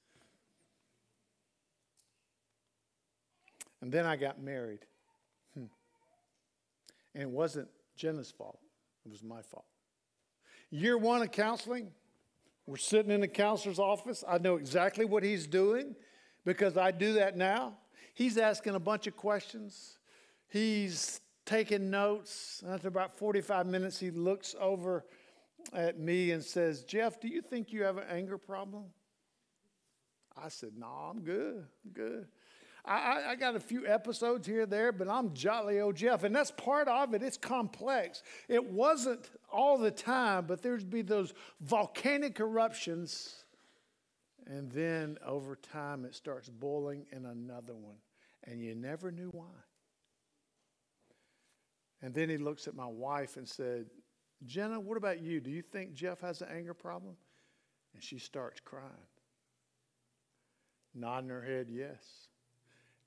[3.81, 4.81] And then I got married.
[5.55, 5.67] Hmm.
[7.15, 8.59] And it wasn't Jenna's fault,
[9.05, 9.67] it was my fault.
[10.71, 11.93] Year one of counseling,
[12.67, 14.25] we're sitting in the counselor's office.
[14.27, 15.95] I know exactly what he's doing
[16.45, 17.75] because I do that now.
[18.15, 19.99] He's asking a bunch of questions.
[20.49, 22.65] He's taking notes.
[22.69, 25.05] After about 45 minutes, he looks over
[25.73, 28.85] at me and says, Jeff, do you think you have an anger problem?
[30.37, 31.65] I said, No, I'm good.
[31.85, 32.27] I'm good.
[32.85, 36.23] I, I, got a few episodes here and there, but I'm jolly old Jeff.
[36.23, 37.23] And that's part of it.
[37.23, 38.23] It's complex.
[38.49, 43.43] It wasn't all the time, but there'd be those volcanic eruptions.
[44.47, 47.97] And then over time, it starts boiling in another one.
[48.45, 49.47] And you never knew why.
[52.03, 53.87] And then he looks at my wife and said,
[54.45, 55.41] Jenna, what about you?
[55.41, 57.17] Do you think Jeff has an anger problem?
[57.95, 58.85] And she starts crying,
[60.95, 62.29] nodding her head, yes.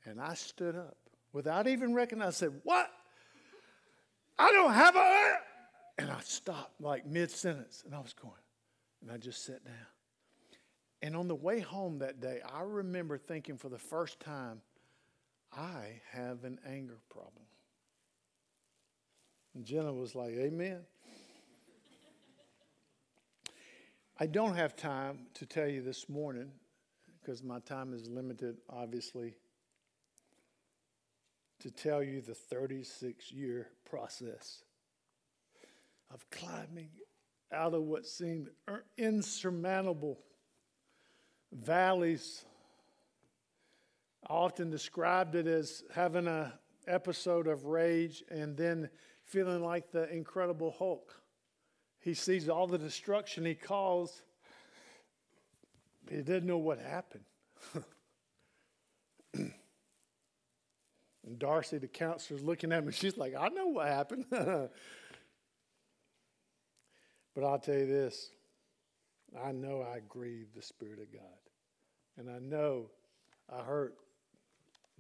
[0.06, 0.98] And I stood up
[1.32, 2.90] without even recognizing, I said, What?
[4.38, 5.38] I don't have a.
[6.00, 8.34] And I stopped like mid sentence and I was going,
[9.02, 9.76] and I just sat down.
[11.02, 14.62] And on the way home that day, I remember thinking for the first time,
[15.54, 17.44] I have an anger problem.
[19.56, 20.80] And Jenna was like, Amen.
[24.22, 26.52] I don't have time to tell you this morning
[27.22, 29.34] because my time is limited, obviously,
[31.62, 34.66] to tell you the 36 year process
[36.14, 36.90] of climbing
[37.54, 38.50] out of what seemed
[38.98, 40.20] insurmountable
[41.54, 42.44] valleys.
[44.30, 46.52] I often described it as having an
[46.88, 48.90] episode of rage and then
[49.24, 51.19] feeling like the Incredible Hulk.
[52.02, 54.22] He sees all the destruction he caused,
[56.10, 57.26] he didn't know what happened.
[59.34, 59.54] and
[61.38, 62.92] Darcy, the counselor, is looking at me.
[62.92, 64.26] She's like, I know what happened.
[64.32, 64.72] but
[67.44, 68.32] I'll tell you this
[69.44, 71.22] I know I grieved the Spirit of God.
[72.18, 72.90] And I know
[73.50, 73.96] I hurt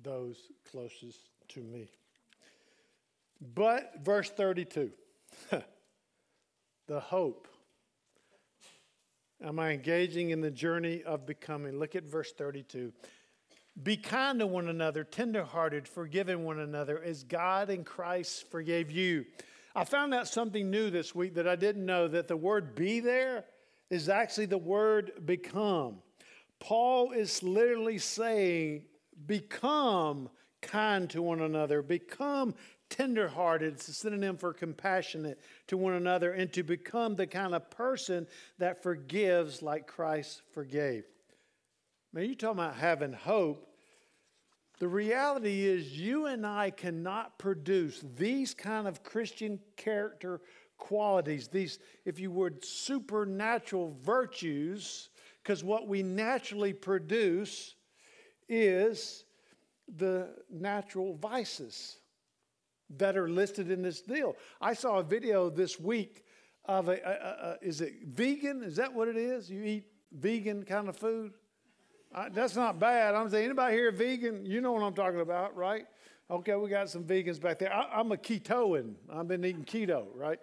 [0.01, 0.37] those
[0.71, 1.19] closest
[1.49, 1.89] to me.
[3.55, 4.91] But, verse 32,
[6.89, 7.47] the hope.
[9.41, 11.79] Am I engaging in the journey of becoming?
[11.79, 12.91] Look at verse 32.
[13.81, 19.25] Be kind to one another, tenderhearted, forgiving one another, as God in Christ forgave you.
[19.75, 22.99] I found out something new this week that I didn't know that the word be
[22.99, 23.45] there
[23.91, 25.99] is actually the word become.
[26.59, 28.83] Paul is literally saying,
[29.27, 30.27] become
[30.61, 32.55] kind to one another, become
[32.89, 37.69] tenderhearted, it's a synonym for compassionate to one another, and to become the kind of
[37.69, 38.27] person
[38.57, 41.05] that forgives like Christ forgave.
[42.11, 43.67] Man, you're talking about having hope.
[44.79, 50.41] The reality is, you and I cannot produce these kind of Christian character
[50.77, 55.09] qualities, these, if you would, supernatural virtues,
[55.43, 57.75] because what we naturally produce
[58.47, 59.25] is
[59.97, 61.98] the natural vices
[62.97, 64.35] that are listed in this deal.
[64.59, 66.25] I saw a video this week
[66.65, 68.63] of a, a, a is it vegan?
[68.63, 69.49] Is that what it is?
[69.49, 71.33] You eat vegan kind of food?
[72.13, 73.13] Uh, that's not bad.
[73.13, 74.45] I'm saying anybody here vegan?
[74.45, 75.85] You know what I'm talking about, right?
[76.31, 77.73] Okay, we got some vegans back there.
[77.73, 78.95] I, am a ketoan.
[79.11, 80.39] I've been eating keto, right?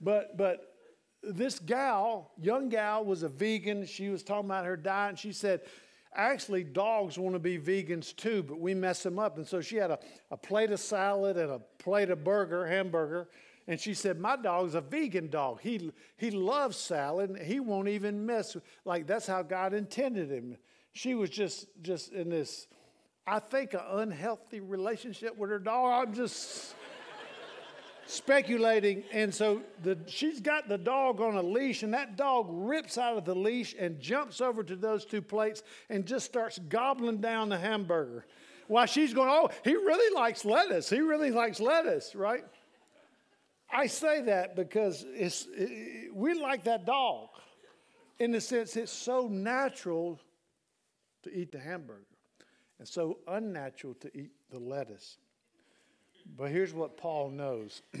[0.00, 0.74] But but
[1.22, 3.86] this gal, young gal, was a vegan.
[3.86, 5.62] She was talking about her diet, and she said
[6.16, 9.36] actually, dogs want to be vegans too, but we mess them up.
[9.36, 9.98] And so she had a,
[10.30, 13.28] a plate of salad and a plate of burger, hamburger.
[13.68, 15.60] And she said, My dog's a vegan dog.
[15.60, 18.56] He, he loves salad and he won't even mess.
[18.84, 20.56] Like, that's how God intended him.
[20.92, 22.68] She was just, just in this,
[23.26, 26.08] I think, an unhealthy relationship with her dog.
[26.08, 26.74] I'm just
[28.06, 29.04] speculating.
[29.12, 33.16] And so the, she's got the dog on a leash, and that dog rips out
[33.16, 37.48] of the leash and jumps over to those two plates and just starts gobbling down
[37.48, 38.26] the hamburger.
[38.68, 40.90] While she's going, Oh, he really likes lettuce.
[40.90, 42.44] He really likes lettuce, right?
[43.70, 47.28] I say that because it's, it, we like that dog
[48.18, 50.20] in the sense it's so natural
[51.22, 52.06] to eat the hamburger
[52.78, 55.18] and so unnatural to eat the lettuce.
[56.34, 57.82] But here's what Paul knows.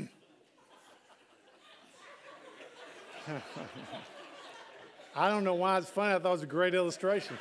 [5.14, 6.14] I don't know why it's funny.
[6.14, 7.38] I thought it was a great illustration.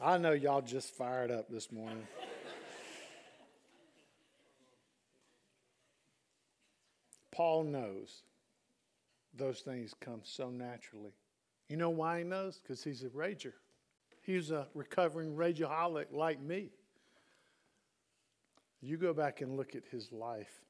[0.00, 2.06] I know y'all just fired up this morning.
[7.32, 8.22] Paul knows
[9.34, 11.12] those things come so naturally.
[11.68, 12.60] You know why he knows?
[12.62, 13.52] Because he's a rager.
[14.26, 16.70] He's a recovering rageaholic like me.
[18.82, 20.62] You go back and look at his life.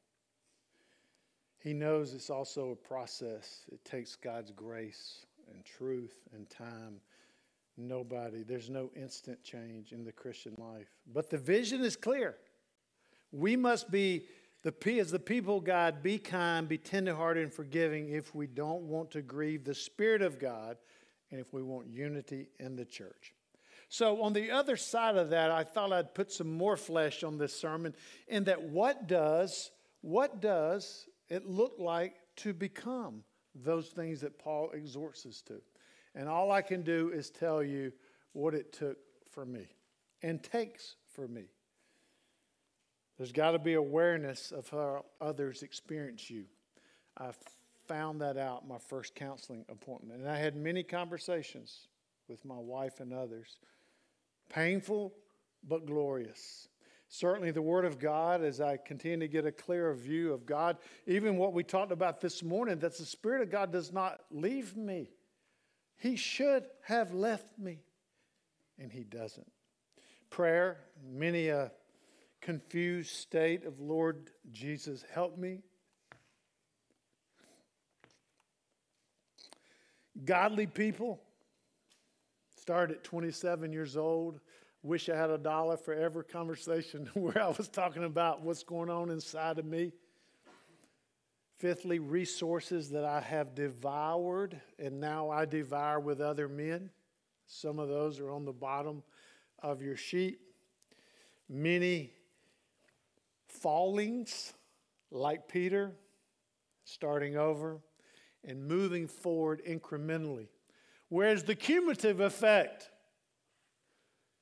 [1.58, 3.62] He knows it's also a process.
[3.72, 7.00] It takes God's grace and truth and time.
[7.78, 10.88] Nobody, there's no instant change in the Christian life.
[11.10, 12.36] But the vision is clear.
[13.32, 14.26] We must be,
[14.64, 19.10] the, as the people God, be kind, be tenderhearted, and forgiving if we don't want
[19.12, 20.76] to grieve the Spirit of God
[21.30, 23.32] and if we want unity in the church.
[23.88, 27.38] So, on the other side of that, I thought I'd put some more flesh on
[27.38, 27.94] this sermon
[28.26, 29.70] in that what does,
[30.00, 33.22] what does it look like to become
[33.54, 35.60] those things that Paul exhorts us to?
[36.14, 37.92] And all I can do is tell you
[38.32, 38.98] what it took
[39.30, 39.66] for me
[40.22, 41.44] and takes for me.
[43.16, 46.44] There's got to be awareness of how others experience you.
[47.16, 47.30] I
[47.86, 50.20] found that out my first counseling appointment.
[50.20, 51.88] And I had many conversations
[52.28, 53.58] with my wife and others
[54.48, 55.12] Painful,
[55.66, 56.68] but glorious.
[57.08, 60.76] Certainly, the Word of God, as I continue to get a clearer view of God,
[61.06, 64.76] even what we talked about this morning, that the Spirit of God does not leave
[64.76, 65.10] me.
[65.98, 67.78] He should have left me,
[68.78, 69.50] and He doesn't.
[70.30, 70.78] Prayer,
[71.08, 71.70] many a
[72.40, 75.62] confused state of Lord Jesus, help me.
[80.24, 81.20] Godly people,
[82.66, 84.40] Started at 27 years old,
[84.82, 88.90] wish I had a dollar for every conversation where I was talking about what's going
[88.90, 89.92] on inside of me.
[91.58, 96.90] Fifthly, resources that I have devoured and now I devour with other men.
[97.46, 99.04] Some of those are on the bottom
[99.62, 100.40] of your sheet.
[101.48, 102.10] Many
[103.46, 104.54] fallings,
[105.12, 105.92] like Peter,
[106.82, 107.78] starting over
[108.42, 110.48] and moving forward incrementally.
[111.08, 112.90] Whereas the cumulative effect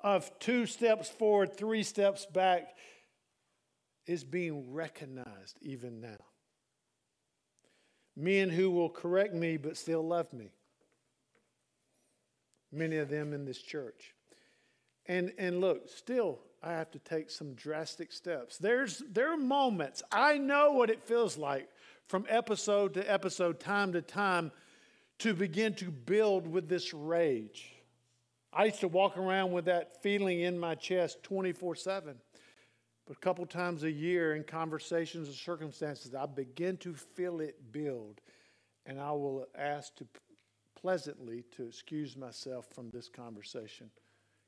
[0.01, 2.77] of two steps forward, three steps back
[4.07, 6.25] is being recognized even now.
[8.17, 10.51] Men who will correct me but still love me.
[12.71, 14.15] Many of them in this church.
[15.07, 18.57] And, and look, still, I have to take some drastic steps.
[18.57, 21.69] There's, there are moments, I know what it feels like
[22.07, 24.51] from episode to episode, time to time,
[25.21, 27.71] to begin to build with this rage.
[28.53, 32.15] I used to walk around with that feeling in my chest 24 7.
[33.07, 37.73] But a couple times a year in conversations and circumstances, I begin to feel it
[37.73, 38.21] build.
[38.87, 40.07] And I will ask to
[40.81, 43.91] pleasantly to excuse myself from this conversation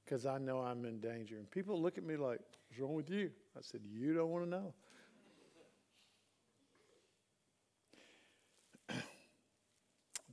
[0.04, 1.36] because I know I'm in danger.
[1.36, 3.30] And people look at me like, What's wrong with you?
[3.56, 4.74] I said, You don't want to know.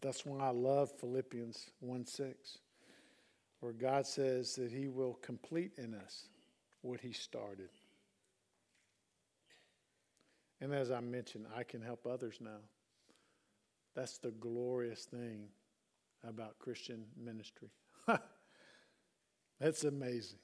[0.04, 2.58] That's why I love Philippians 1 6,
[3.62, 6.28] where God says that He will complete in us
[6.82, 7.70] what He started.
[10.60, 12.60] And as I mentioned, I can help others now.
[13.96, 15.48] That's the glorious thing
[16.28, 17.70] about Christian ministry.
[19.62, 20.40] That's amazing.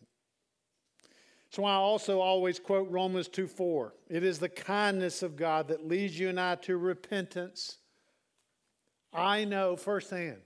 [1.49, 3.93] So I also always quote Romans 2 4.
[4.09, 7.79] It is the kindness of God that leads you and I to repentance
[9.13, 10.41] I know firsthand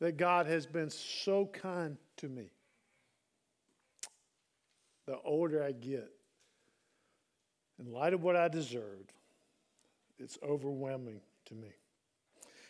[0.00, 2.50] that God has been so kind to me.
[5.06, 6.10] The older I get,
[7.78, 9.12] in light of what I deserved,
[10.18, 11.68] it's overwhelming to me.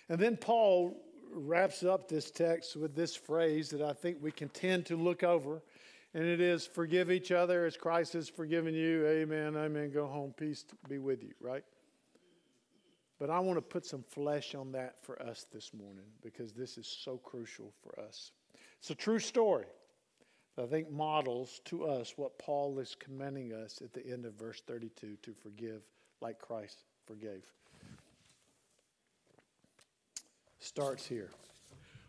[0.09, 1.03] And then Paul
[1.33, 5.23] wraps up this text with this phrase that I think we can tend to look
[5.23, 5.63] over,
[6.15, 9.07] and it is forgive each other as Christ has forgiven you.
[9.07, 9.91] Amen, amen.
[9.91, 10.35] Go home.
[10.37, 11.65] Peace be with you, right?
[13.19, 16.77] But I want to put some flesh on that for us this morning because this
[16.77, 18.33] is so crucial for us.
[18.79, 19.65] It's a true story
[20.57, 24.35] that I think models to us what Paul is commending us at the end of
[24.35, 25.83] verse 32 to forgive
[26.21, 27.45] like Christ forgave.
[30.59, 31.31] Starts here.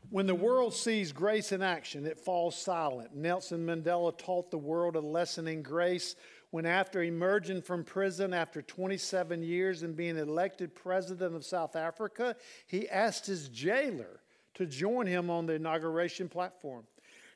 [0.10, 3.14] When the world sees grace in action, it falls silent.
[3.14, 6.16] Nelson Mandela taught the world a lesson in grace
[6.52, 12.36] when, after emerging from prison after 27 years and being elected president of South Africa,
[12.68, 14.22] he asked his jailer
[14.54, 16.86] to join him on the inauguration platform.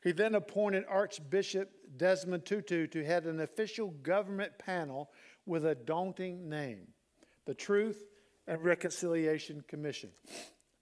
[0.04, 5.12] He then appointed Archbishop Desmond Tutu to head an official government panel
[5.46, 6.88] with a daunting name
[7.46, 8.06] the Truth
[8.48, 10.10] and Reconciliation Commission.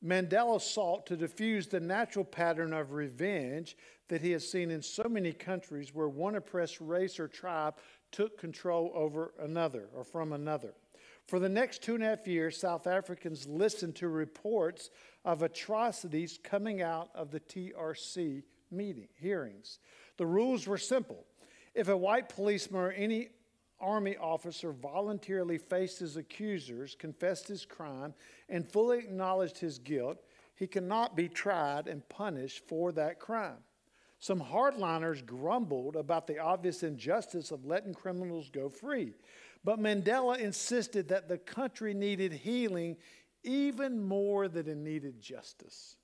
[0.04, 3.76] Mandela sought to diffuse the natural pattern of revenge
[4.08, 7.76] that he has seen in so many countries where one oppressed race or tribe
[8.12, 10.74] took control over another or from another.
[11.28, 14.90] For the next two and a half years, South Africans listened to reports
[15.24, 19.80] of atrocities coming out of the TRC meeting hearings.
[20.18, 21.26] The rules were simple.
[21.76, 23.30] If a white policeman or any
[23.80, 28.14] army officer voluntarily faced his accusers, confessed his crime,
[28.50, 30.18] and fully acknowledged his guilt,
[30.56, 33.60] he cannot be tried and punished for that crime.
[34.20, 39.14] Some hardliners grumbled about the obvious injustice of letting criminals go free.
[39.64, 42.98] But Mandela insisted that the country needed healing
[43.44, 45.96] even more than it needed justice.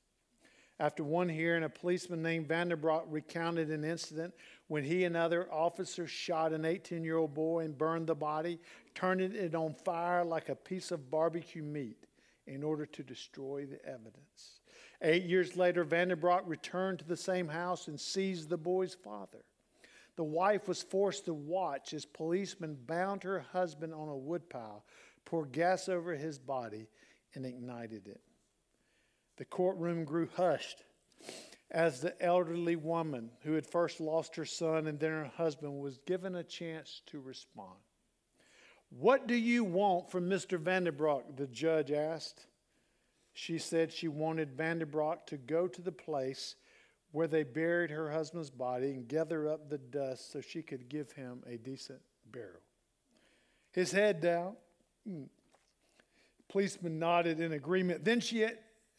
[0.80, 4.34] After one hearing, a policeman named van de Broek recounted an incident
[4.68, 8.60] when he and other officers shot an 18 year old boy and burned the body,
[8.94, 12.06] turning it on fire like a piece of barbecue meat
[12.48, 14.60] in order to destroy the evidence.
[15.02, 18.96] Eight years later, van de Broek returned to the same house and seized the boy's
[18.96, 19.44] father.
[20.16, 24.86] The wife was forced to watch as policemen bound her husband on a woodpile,
[25.26, 26.88] poured gas over his body,
[27.34, 28.22] and ignited it.
[29.38, 30.84] The courtroom grew hushed
[31.72, 35.98] as the elderly woman who had first lost her son and then her husband was
[36.06, 37.76] given a chance to respond.
[38.90, 40.58] What do you want from Mr.
[40.58, 41.36] van de Broek?
[41.36, 42.46] The judge asked
[43.36, 46.56] she said she wanted van de Broek to go to the place
[47.12, 51.12] where they buried her husband's body and gather up the dust so she could give
[51.12, 52.00] him a decent
[52.32, 52.62] burial.
[53.72, 54.56] His head down,
[55.08, 55.28] mm,
[56.48, 58.06] policeman nodded in agreement.
[58.06, 58.48] Then she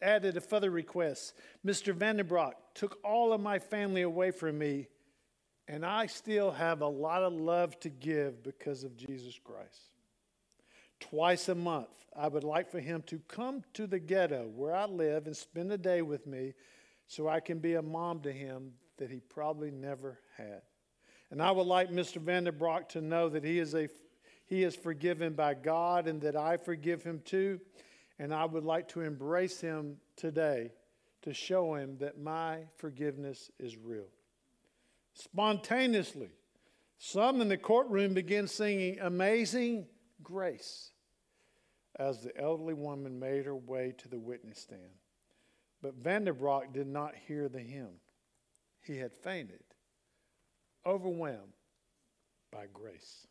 [0.01, 1.33] added a further request
[1.65, 1.93] Mr.
[1.93, 4.87] van de Broek took all of my family away from me
[5.67, 9.96] And I still have a lot of love to give because of Jesus Christ.
[10.99, 14.85] Twice a month, I would like for him to come to the ghetto where I
[14.85, 16.53] live and spend a day with me
[17.07, 20.61] so I can be a mom to him that he probably never had.
[21.29, 22.21] And I would like Mr.
[22.21, 23.89] van de Broek to know that he is, a,
[24.45, 27.59] he is forgiven by God and that I forgive him too.
[28.19, 30.71] And I would like to embrace him today
[31.21, 34.07] to show him that my forgiveness is real.
[35.13, 36.29] Spontaneously,
[36.97, 39.85] some in the courtroom began singing Amazing
[40.27, 40.91] Grace
[41.97, 44.99] as the elderly woman made her way to the witness stand.
[45.81, 48.01] But van de Broek did not hear the hymn.
[48.83, 49.63] He had fainted,
[50.85, 51.53] overwhelmed
[52.51, 53.25] by grace.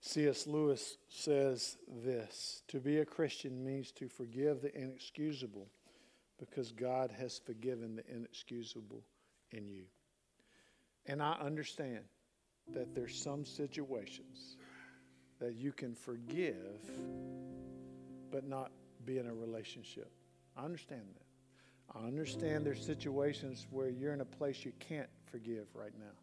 [0.00, 0.46] C.S.
[0.46, 5.68] Lewis says this To be a Christian means to forgive the inexcusable
[6.38, 9.04] because God has forgiven the inexcusable
[9.50, 9.84] in you.
[11.04, 12.04] And I understand
[12.72, 14.56] that there's some situations
[15.42, 16.80] that you can forgive
[18.30, 18.70] but not
[19.04, 20.08] be in a relationship.
[20.56, 21.98] I understand that.
[21.98, 26.14] I understand there's situations where you're in a place you can't forgive right now.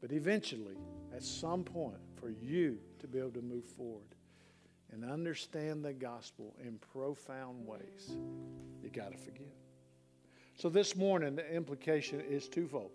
[0.00, 0.76] But eventually,
[1.12, 4.14] at some point, for you to be able to move forward
[4.92, 8.16] and understand the gospel in profound ways,
[8.80, 9.46] you got to forgive.
[10.54, 12.92] So this morning, the implication is twofold.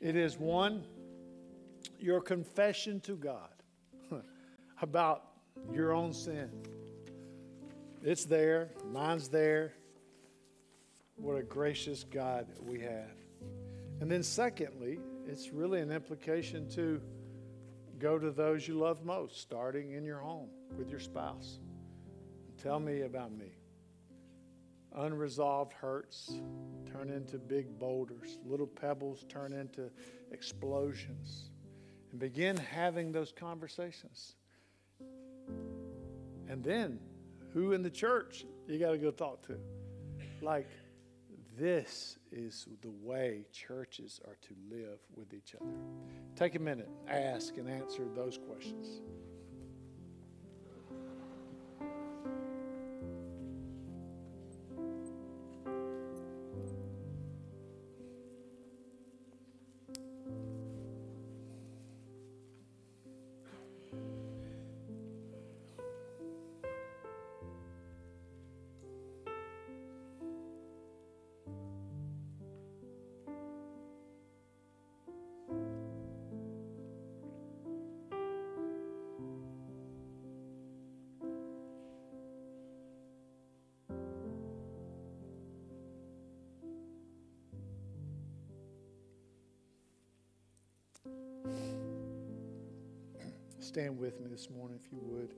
[0.00, 0.84] It is one,
[1.98, 3.53] your confession to God
[4.84, 5.24] about
[5.72, 6.50] your own sin.
[8.02, 9.72] It's there, mine's there.
[11.16, 13.16] What a gracious God we have.
[14.00, 17.00] And then, secondly, it's really an implication to
[17.98, 21.60] go to those you love most, starting in your home with your spouse.
[22.62, 23.56] Tell me about me.
[24.96, 26.34] Unresolved hurts
[26.92, 29.90] turn into big boulders, little pebbles turn into
[30.30, 31.48] explosions.
[32.10, 34.34] And begin having those conversations.
[36.48, 36.98] And then,
[37.52, 39.58] who in the church you got to go talk to?
[40.42, 40.68] Like,
[41.58, 45.70] this is the way churches are to live with each other.
[46.36, 49.00] Take a minute, ask and answer those questions.
[93.64, 95.30] Stand with me this morning, if you would.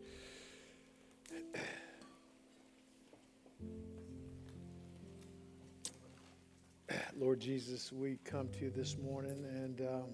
[7.16, 10.10] Lord Jesus, we come to you this morning, and um,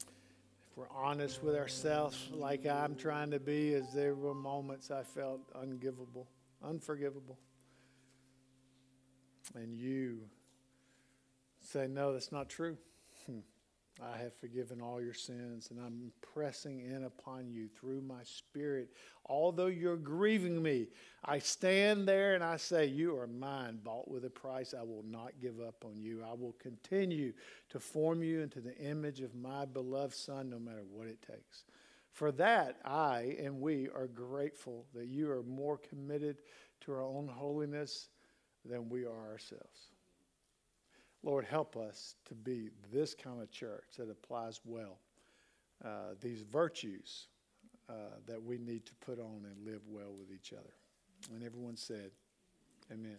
[0.00, 5.02] if we're honest with ourselves, like I'm trying to be, as there were moments I
[5.02, 6.26] felt ungivable,
[6.64, 7.36] unforgivable.
[9.56, 10.20] And you
[11.60, 12.78] say, No, that's not true.
[14.00, 18.90] I have forgiven all your sins, and I'm pressing in upon you through my spirit.
[19.26, 20.86] Although you're grieving me,
[21.24, 24.72] I stand there and I say, You are mine, bought with a price.
[24.72, 26.22] I will not give up on you.
[26.22, 27.32] I will continue
[27.70, 31.64] to form you into the image of my beloved Son, no matter what it takes.
[32.12, 36.38] For that, I and we are grateful that you are more committed
[36.82, 38.08] to our own holiness
[38.64, 39.92] than we are ourselves.
[41.22, 44.98] Lord, help us to be this kind of church that applies well
[45.84, 47.28] uh, these virtues
[47.88, 47.92] uh,
[48.26, 50.74] that we need to put on and live well with each other.
[51.34, 52.10] And everyone said,
[52.92, 53.18] Amen.